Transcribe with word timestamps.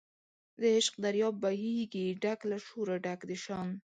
د 0.61 0.63
عشق 0.77 0.93
دریاب 1.05 1.35
بهیږي 1.43 2.05
ډک 2.23 2.39
له 2.51 2.57
شوره 2.67 2.95
ډک 3.05 3.19
د 3.29 3.31
شان 3.43 3.67